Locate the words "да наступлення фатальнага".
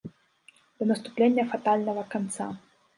0.79-2.03